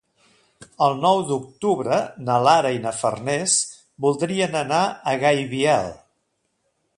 El 0.85 0.95
nou 1.01 1.19
d'octubre 1.31 1.99
na 2.29 2.37
Lara 2.47 2.71
i 2.77 2.79
na 2.85 2.95
Farners 3.01 3.59
voldrien 4.07 4.59
anar 4.63 4.81
a 4.85 5.15
Gaibiel. 5.27 5.93